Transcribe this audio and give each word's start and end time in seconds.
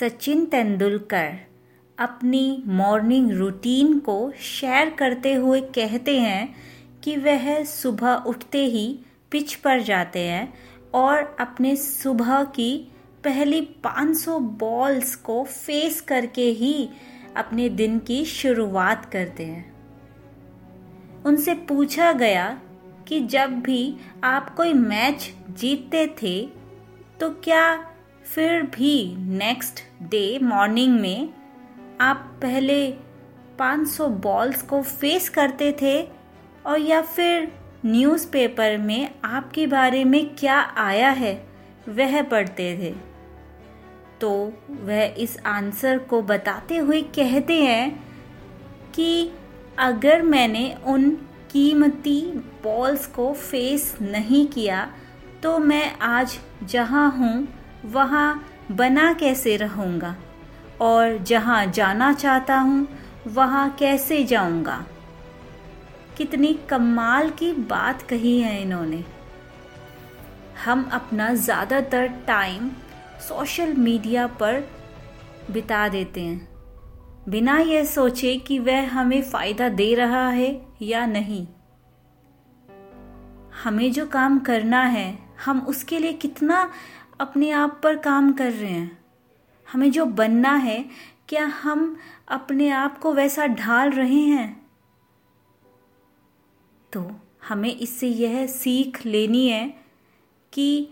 सचिन 0.00 0.44
तेंदुलकर 0.46 1.38
अपनी 1.98 2.62
morning 2.66 3.30
routine 3.30 3.98
को 3.98 4.32
share 4.32 4.90
करते 4.90 5.34
हुए 5.34 5.60
कहते 5.60 6.20
हैं 6.20 6.56
कि 7.04 7.16
वह 7.16 7.64
सुबह 7.64 8.14
उठते 8.14 8.64
ही 8.64 8.98
पिच 9.30 9.54
पर 9.54 9.80
जाते 9.80 10.18
हैं 10.18 10.54
और 10.94 11.36
अपने 11.40 11.76
सुबह 11.76 12.44
की 12.44 12.92
पहली 13.24 13.68
500 13.86 14.40
बॉल्स 14.40 15.16
को 15.16 15.44
फेस 15.44 16.00
करके 16.00 16.44
ही 16.44 16.88
अपने 17.36 17.68
दिन 17.68 17.98
की 17.98 18.24
शुरुआत 18.24 19.04
करते 19.04 19.44
हैं। 19.44 19.76
उनसे 21.24 21.54
पूछा 21.54 22.12
गया 22.12 22.60
कि 23.08 23.20
जब 23.20 23.60
भी 23.60 23.96
आप 24.24 24.54
कोई 24.54 24.72
मैच 24.72 25.34
जीतते 25.50 26.06
थे 26.06 26.48
तो 27.20 27.30
क्या 27.30 27.92
फिर 28.34 28.62
भी 28.62 29.16
नेक्स्ट 29.18 29.80
डे 30.02 30.38
मॉर्निंग 30.42 31.00
में 31.00 31.28
आप 32.00 32.38
पहले 32.42 32.92
500 33.58 34.08
बॉल्स 34.08 34.62
को 34.62 34.82
फेस 34.82 35.28
करते 35.28 35.76
थे 35.82 36.08
और 36.66 36.78
या 36.80 37.02
फिर 37.02 37.52
न्यूज़पेपर 37.86 38.76
में 38.78 39.10
आपके 39.24 39.66
बारे 39.66 40.04
में 40.04 40.36
क्या 40.36 40.60
आया 40.60 41.10
है, 41.10 41.46
वह 41.88 42.22
पढ़ते 42.22 42.78
थे। 42.78 42.94
तो 44.20 44.52
वह 44.70 45.14
इस 45.18 45.38
आंसर 45.46 45.98
को 45.98 46.22
बताते 46.22 46.76
हुए 46.76 47.02
कहते 47.02 47.62
हैं 47.64 48.04
कि 48.94 49.30
अगर 49.78 50.22
मैंने 50.22 50.76
उन 50.86 51.10
कीमती 51.50 52.20
बॉल्स 52.64 53.06
को 53.06 53.32
फेस 53.32 53.98
नहीं 54.00 54.46
किया 54.46 54.90
तो 55.42 55.58
मैं 55.58 55.96
आज 55.98 56.38
जहाँ 56.64 57.10
हूँ 57.10 57.48
वहाँ 57.86 58.48
बना 58.72 59.12
कैसे 59.12 59.56
रहूँगा? 59.56 60.16
और 60.80 61.18
जहाँ 61.18 61.66
जाना 61.66 62.12
चाहता 62.12 62.58
हूँ, 62.58 62.88
वहाँ 63.26 63.70
कैसे 63.70 64.24
जाऊँगा? 64.24 64.86
कितनी 66.16 66.54
कमाल 66.54 67.30
की 67.30 67.52
बात 67.52 68.02
कही 68.02 68.40
है 68.40 68.62
इन्होंने। 68.62 69.04
हम 70.64 70.90
अपना 70.92 71.34
ज़्यादातर 71.34 72.06
टाइम 72.06 72.70
सोशल 73.28 73.74
मीडिया 73.74 74.26
पर 74.26 74.64
बिता 75.50 75.88
देते 75.88 76.20
हैं। 76.20 76.48
बिना 77.28 77.58
यह 77.58 77.84
सोचे 77.84 78.36
कि 78.36 78.58
वह 78.58 78.90
हमें 78.90 79.22
फ़ायदा 79.22 79.68
दे 79.68 79.94
रहा 79.94 80.28
है 80.28 80.66
या 80.82 81.06
नहीं। 81.06 81.46
हमें 83.64 83.92
जो 83.92 84.06
काम 84.06 84.38
करना 84.38 84.82
है, 84.82 85.18
हम 85.44 85.60
उसके 85.60 85.98
लिए 85.98 86.12
कितना 86.12 86.70
अपने 87.20 87.50
आप 87.50 87.80
पर 87.82 87.96
काम 87.96 88.32
कर 88.32 88.52
रहे 88.52 88.70
हैं। 88.70 89.04
हमें 89.72 89.90
जो 89.90 90.06
बनना 90.06 90.54
है, 90.54 90.84
क्या 91.28 91.44
हम 91.44 91.96
अपने 92.28 92.68
आप 92.68 92.98
को 92.98 93.14
वैसा 93.14 93.46
ढाल 93.46 93.90
रहे 93.90 94.20
हैं? 94.20 94.66
तो 96.92 97.10
हमें 97.48 97.76
इससे 97.76 98.08
यह 98.08 98.46
सीख 98.46 99.06
लेनी 99.06 99.48
है 99.48 99.74
कि 100.52 100.88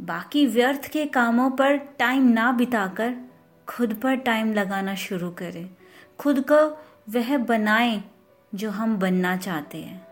बाकी 0.00 0.46
व्यर्थ 0.46 0.88
के 0.88 1.06
कामों 1.06 1.50
पर 1.50 1.76
टाइम 1.76 2.22
ना 2.22 2.52
बिताकर 2.52 3.16
खुद 3.68 3.94
पर 3.94 4.16
टाइम 4.16 4.54
लगाना 4.54 4.94
शुरू 4.94 5.30
करें। 5.30 5.70
खुद 6.18 6.40
को 6.52 6.86
वह 7.08 7.38
बनाएँ 7.38 8.04
जो 8.54 8.70
हम 8.70 8.96
बनना 8.96 9.36
चाहते 9.36 9.78
हैं। 9.78 10.11